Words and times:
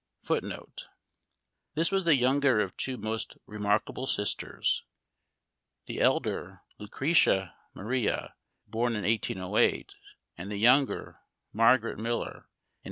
t 0.27 0.39
This 1.75 1.91
was 1.91 2.05
the 2.05 2.15
younger 2.15 2.59
of 2.59 2.75
two 2.75 2.97
most 2.97 3.37
remarkable 3.45 4.07
sisters— 4.07 4.83
the 5.85 6.01
elder, 6.01 6.63
Lucretia 6.79 7.53
Maria, 7.75 8.33
born 8.65 8.93
in 8.95 9.03
1808, 9.03 9.93
and 10.39 10.49
the 10.49 10.57
younger, 10.57 11.19
Margaret 11.53 11.99
Miller, 11.99 12.49
in 12.49 12.49
1823. 12.49 12.51